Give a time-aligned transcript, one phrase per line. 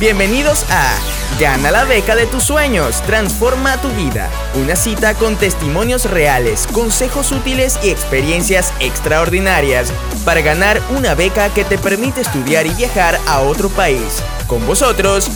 [0.00, 0.96] Bienvenidos a
[1.40, 4.30] Gana la beca de tus sueños, transforma tu vida.
[4.54, 9.92] Una cita con testimonios reales, consejos útiles y experiencias extraordinarias
[10.24, 14.22] para ganar una beca que te permite estudiar y viajar a otro país.
[14.46, 15.28] Con vosotros,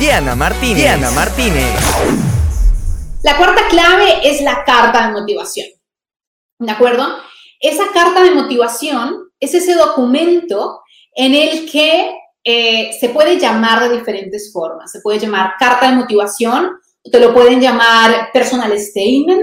[0.00, 0.78] Diana Martínez.
[0.78, 1.78] Diana Martínez.
[3.22, 5.68] La cuarta clave es la carta de motivación.
[6.58, 7.06] ¿De acuerdo?
[7.60, 10.82] Esa carta de motivación es ese documento
[11.14, 12.16] en el que
[12.50, 14.90] eh, se puede llamar de diferentes formas.
[14.90, 16.78] Se puede llamar carta de motivación,
[17.12, 19.42] te lo pueden llamar personal statement,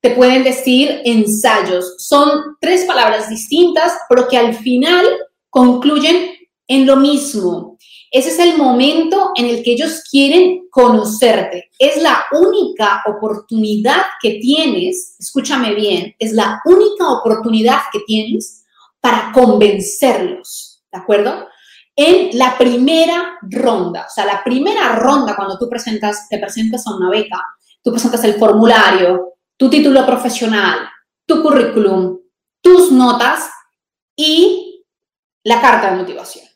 [0.00, 1.94] te pueden decir ensayos.
[1.98, 5.06] Son tres palabras distintas, pero que al final
[5.48, 6.32] concluyen
[6.66, 7.78] en lo mismo.
[8.10, 11.70] Ese es el momento en el que ellos quieren conocerte.
[11.78, 18.64] Es la única oportunidad que tienes, escúchame bien, es la única oportunidad que tienes
[19.00, 21.46] para convencerlos, ¿de acuerdo?
[22.02, 24.06] En la primera ronda.
[24.06, 27.38] O sea, la primera ronda cuando tú presentas, te presentas a una beca,
[27.82, 30.78] tú presentas el formulario, tu título profesional,
[31.26, 32.18] tu currículum,
[32.62, 33.50] tus notas
[34.16, 34.82] y
[35.44, 36.46] la carta de motivación.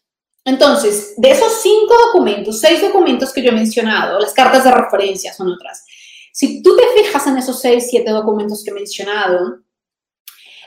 [0.47, 5.35] Entonces, de esos cinco documentos, seis documentos que yo he mencionado, las cartas de referencia
[5.35, 5.85] son otras.
[6.33, 9.59] Si tú te fijas en esos seis, siete documentos que he mencionado,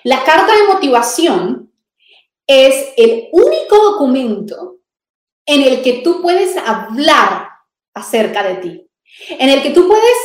[0.04, 1.74] la carta de motivación
[2.48, 4.78] es el único documento
[5.46, 7.50] en el que tú puedes hablar
[7.94, 8.90] acerca de ti,
[9.30, 10.18] en el que tú puedes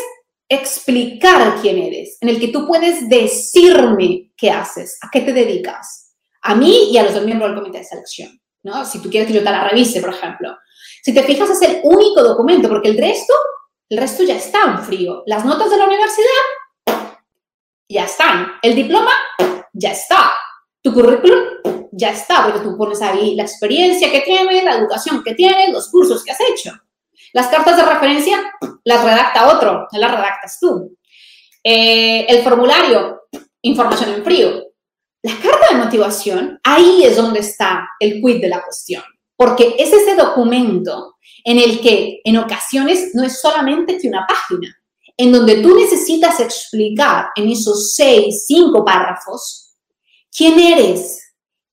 [0.48, 6.14] explicar quién eres, en el que tú puedes decirme qué haces, a qué te dedicas,
[6.42, 8.84] a mí y a los miembros del comité de selección, ¿no?
[8.84, 10.56] Si tú quieres que yo te la revise, por ejemplo.
[11.02, 13.32] Si te fijas, es el único documento, porque el resto,
[13.88, 15.22] el resto ya está en frío.
[15.26, 17.16] Las notas de la universidad
[17.88, 18.52] ya están.
[18.62, 19.12] El diploma
[19.72, 20.32] ya está.
[20.82, 25.34] Tu currículum ya está, porque tú pones ahí la experiencia que tienes, la educación que
[25.34, 26.72] tienes, los cursos que has hecho.
[27.34, 28.42] Las cartas de referencia
[28.84, 30.96] las redacta otro, las redactas tú.
[31.62, 33.22] Eh, el formulario,
[33.60, 34.64] información en frío.
[35.22, 39.04] La carta de motivación, ahí es donde está el quid de la cuestión,
[39.36, 44.76] porque es ese documento en el que en ocasiones no es solamente que una página,
[45.16, 49.62] en donde tú necesitas explicar en esos seis, cinco párrafos
[50.36, 51.21] quién eres,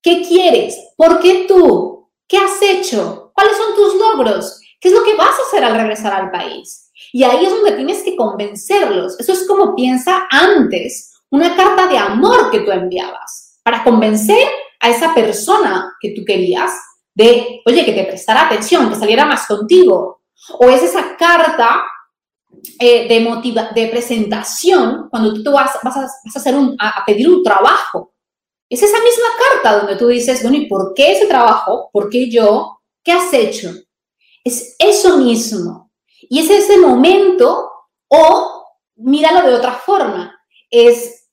[0.02, 0.78] ¿Qué quieres?
[0.96, 2.10] ¿Por qué tú?
[2.28, 3.32] ¿Qué has hecho?
[3.34, 4.62] ¿Cuáles son tus logros?
[4.80, 6.92] ¿Qué es lo que vas a hacer al regresar al país?
[7.12, 9.20] Y ahí es donde tienes que convencerlos.
[9.20, 14.48] Eso es como piensa antes una carta de amor que tú enviabas para convencer
[14.80, 16.72] a esa persona que tú querías
[17.14, 20.22] de, oye, que te prestara atención, que saliera más contigo.
[20.60, 21.84] O es esa carta
[22.80, 28.09] eh, de, motiva de presentación cuando tú vas, a, hacer a pedir un trabajo
[28.70, 31.90] es esa misma carta donde tú dices, bueno, ¿y por qué ese trabajo?
[31.92, 32.82] ¿Por qué yo?
[33.04, 33.72] ¿Qué has hecho?
[34.44, 35.92] Es eso mismo.
[36.30, 37.72] Y es ese momento,
[38.08, 38.66] o
[38.98, 41.28] míralo de otra forma, es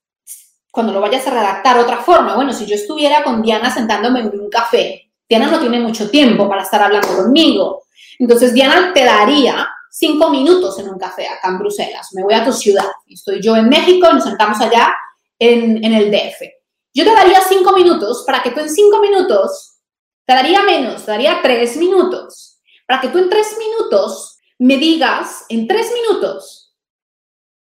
[0.71, 2.35] cuando lo vayas a redactar otra forma.
[2.35, 6.49] Bueno, si yo estuviera con Diana sentándome en un café, Diana no tiene mucho tiempo
[6.49, 7.83] para estar hablando conmigo.
[8.19, 12.09] Entonces, Diana te daría cinco minutos en un café acá en Bruselas.
[12.13, 12.87] Me voy a tu ciudad.
[13.07, 14.95] Estoy yo en México, nos sentamos allá
[15.39, 16.56] en, en el DF.
[16.97, 19.83] Yo te daría cinco minutos para que tú en cinco minutos,
[20.25, 25.45] te daría menos, te daría tres minutos, para que tú en tres minutos me digas,
[25.51, 26.75] en tres minutos,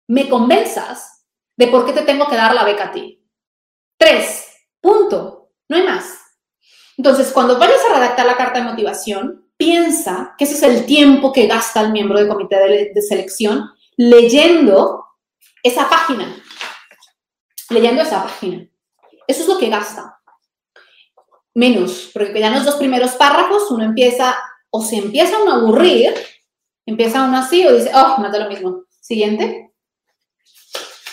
[0.08, 1.26] me convenzas
[1.58, 3.22] de por qué te tengo que dar la beca a ti.
[3.98, 4.48] Tres,
[4.80, 6.20] punto, no hay más.
[6.96, 11.34] Entonces, cuando vayas a redactar la carta de motivación, piensa que ese es el tiempo
[11.34, 15.04] que gasta el miembro del comité de, de selección leyendo
[15.62, 16.34] esa página.
[17.70, 18.70] Leyendo esa página.
[19.28, 20.20] Eso es lo que gasta.
[21.54, 24.38] Menos, porque ya en los dos primeros párrafos uno empieza,
[24.70, 26.14] o se empieza uno a aburrir,
[26.86, 28.84] empieza uno así o dice, oh, no lo mismo.
[29.02, 29.74] Siguiente.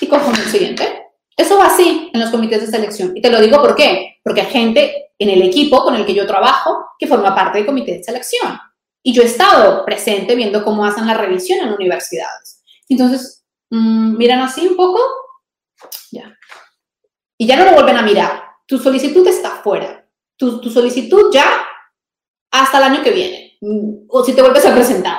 [0.01, 1.07] Y cojo el siguiente.
[1.37, 3.17] Eso va así en los comités de selección.
[3.17, 4.19] Y te lo digo por qué.
[4.23, 7.67] Porque hay gente en el equipo con el que yo trabajo que forma parte del
[7.67, 8.59] comité de selección.
[9.03, 12.63] Y yo he estado presente viendo cómo hacen la revisión en universidades.
[12.89, 15.01] Entonces, mm, miran así un poco.
[16.13, 16.37] Ya
[17.45, 18.43] y ya no lo vuelven a mirar.
[18.67, 20.09] Tu solicitud está fuera.
[20.39, 21.45] Tu, tu solicitud ya
[22.51, 23.59] hasta el año que viene,
[24.09, 25.19] o si te vuelves a presentar.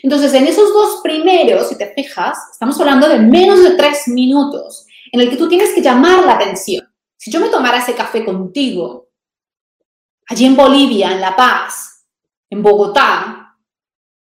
[0.00, 4.86] Entonces, en esos dos primeros, si te fijas, estamos hablando de menos de tres minutos
[5.10, 6.88] en el que tú tienes que llamar la atención.
[7.16, 9.08] Si yo me tomara ese café contigo,
[10.28, 12.06] allí en Bolivia, en La Paz,
[12.48, 13.58] en Bogotá,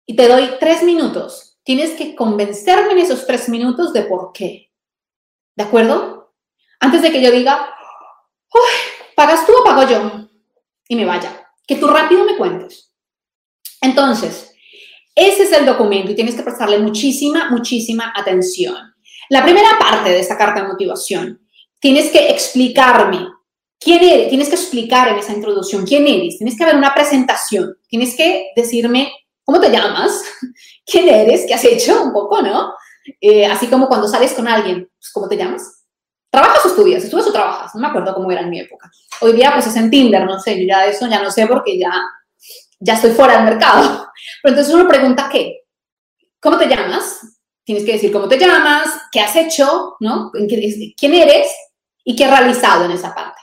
[0.05, 4.71] y te doy tres minutos, tienes que convencerme en esos tres minutos de por qué.
[5.57, 6.14] ¿De acuerdo?
[6.85, 7.67] Antes de que yo diga,
[9.15, 10.27] ¿pagas tú o pago yo?
[10.87, 11.49] Y me vaya.
[11.65, 12.91] Que tú rápido me cuentes.
[13.81, 14.51] Entonces,
[15.17, 18.75] Ese es el documento y tienes que prestarle muchísima, muchísima atención.
[19.29, 21.47] La primera parte de esta carta de motivación,
[21.79, 23.29] tienes que explicarme
[23.79, 27.77] quién eres, tienes que explicar en esa introducción quién eres, tienes que haber una presentación,
[27.87, 29.13] tienes que decirme
[29.45, 30.21] cómo te llamas,
[30.85, 32.73] quién eres, qué has hecho un poco, ¿no?
[33.21, 35.74] Eh, así como cuando sales con alguien, pues, ¿cómo te llamas?
[36.35, 37.01] ¿Trabajas o estudias?
[37.01, 37.73] ¿Estudias o trabajas?
[37.73, 38.91] No me acuerdo cómo era en mi época.
[39.21, 41.93] Hoy día pues es en Tinder, no sé, ya eso ya no sé porque ya,
[42.77, 44.09] ya estoy fuera del mercado.
[44.43, 45.61] Pero entonces uno pregunta qué,
[46.41, 47.21] ¿cómo te llamas?
[47.63, 50.29] Tienes que decir cómo te llamas, qué has hecho, ¿no?
[50.97, 51.49] ¿Quién eres?
[52.03, 53.39] Y qué has realizado en esa parte.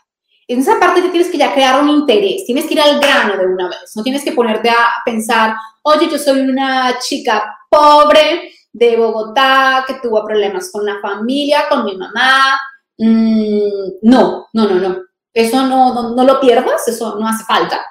[0.47, 3.39] En esa parte te tienes que ya crear un interés, tienes que ir al grano
[3.39, 8.53] de una vez, no tienes que ponerte a pensar, oye, yo soy una chica pobre
[8.71, 12.59] de Bogotá que tuvo problemas con la familia, con mi mamá.
[12.99, 15.03] Mm, no, no, no, no.
[15.33, 17.85] Eso no, no, lo pierdas, eso no hace falta.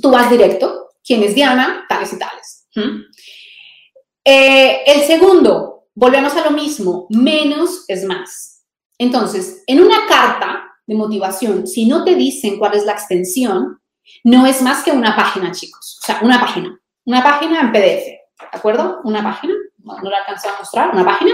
[0.00, 0.88] Tú vas directo.
[1.04, 1.84] ¿Quién es Diana?
[1.88, 2.68] Tales y tales.
[4.24, 8.64] Eh, el segundo, volvemos a lo mismo, menos es más.
[8.98, 13.80] Entonces, en una carta de motivación, si no te dicen cuál es la extensión,
[14.24, 15.98] no es más que una página, chicos.
[16.02, 16.78] O sea, una página.
[17.04, 18.06] Una página en PDF.
[18.06, 19.00] ¿De acuerdo?
[19.04, 19.54] Una página
[19.84, 21.32] no la alcancé a mostrar, una página,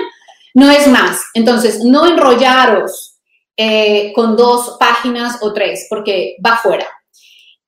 [0.58, 1.22] no es más.
[1.34, 3.20] Entonces, no enrollaros
[3.56, 6.88] eh, con dos páginas o tres, porque va fuera.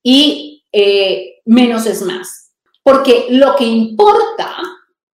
[0.02, 2.52] Y eh, menos es más.
[2.82, 4.56] Porque lo que importa,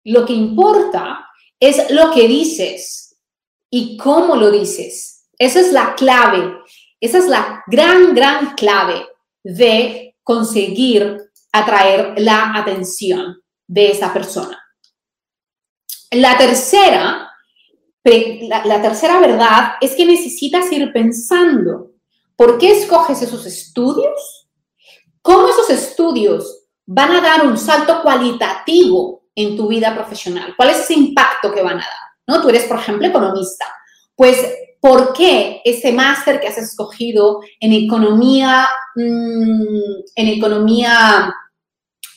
[0.04, 1.28] lo que importa
[1.58, 3.16] es lo que dices
[3.70, 5.26] y cómo lo dices.
[5.36, 6.56] Esa es la clave,
[7.00, 9.04] esa es la gran, gran clave
[9.42, 11.18] de conseguir
[11.52, 14.62] atraer la atención de esa persona.
[16.12, 17.33] La tercera,
[18.04, 21.92] la, tercera verdad es que necesitas ir pensando
[22.36, 24.48] por qué escoges esos estudios,
[25.22, 30.80] cómo esos estudios van a dar un salto cualitativo en tu vida profesional, cuál es
[30.80, 32.14] ese impacto que van a dar.
[32.26, 32.42] ¿no?
[32.42, 33.66] Tú eres, por ejemplo, economista.
[34.14, 34.38] Pues,
[34.80, 41.34] ¿por qué ese máster que has escogido en economía, mm, en economía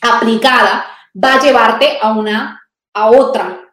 [0.01, 0.85] aplicada
[1.23, 2.61] va a llevarte a una,
[2.93, 3.66] a otra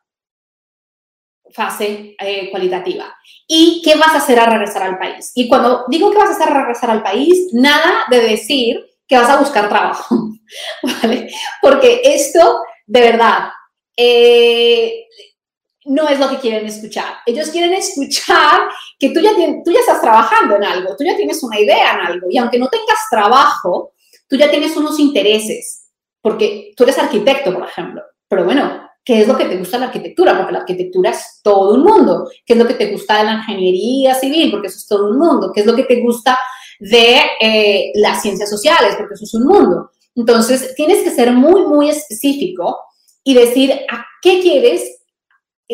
[1.52, 3.14] fase eh, cualitativa.
[3.46, 5.32] ¿Y qué vas a hacer al regresar al país?
[5.34, 9.16] Y cuando digo que vas a hacer al regresar al país, nada de decir que
[9.16, 10.30] vas a buscar trabajo,
[10.82, 11.30] ¿vale?
[11.60, 13.48] Porque esto, de verdad,
[13.96, 15.06] eh,
[15.84, 17.16] no es lo que quieren escuchar.
[17.26, 18.62] Ellos quieren escuchar
[18.98, 19.32] que tú ya,
[19.64, 22.58] tú ya estás trabajando en algo, tú ya tienes una idea en algo, y aunque
[22.58, 23.92] no tengas trabajo,
[24.28, 25.88] tú ya tienes unos intereses,
[26.20, 29.80] porque tú eres arquitecto, por ejemplo, pero bueno, qué es lo que te gusta de
[29.82, 33.18] la arquitectura, porque la arquitectura es todo un mundo, qué es lo que te gusta
[33.18, 36.00] de la ingeniería civil, porque eso es todo un mundo, qué es lo que te
[36.00, 36.38] gusta
[36.80, 39.90] de eh, las ciencias sociales, porque eso es un mundo.
[40.16, 42.78] Entonces, tienes que ser muy, muy específico
[43.22, 45.00] y decir a qué quieres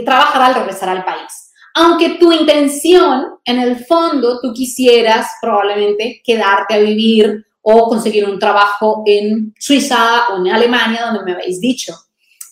[0.05, 1.53] trabajar al regresar al país.
[1.75, 8.39] Aunque tu intención, en el fondo, tú quisieras probablemente quedarte a vivir o conseguir un
[8.39, 11.95] trabajo en Suiza o en Alemania, donde me habéis dicho.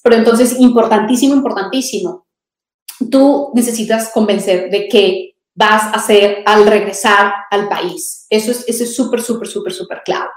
[0.02, 2.26] Pero entonces, importantísimo, importantísimo,
[3.10, 8.26] tú necesitas convencer de qué vas a hacer al regresar al país.
[8.30, 10.28] Eso es eso es súper, súper, súper, súper clave.